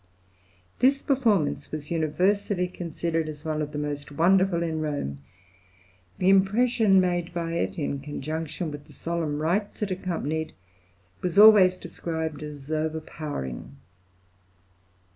[0.79, 5.19] This performance was universally considered as one of the most wonderful in Rome;
[6.17, 10.53] the impression made by it in conjunction with the solemn rites it accompanied
[11.21, 13.77] was always described as overpowering.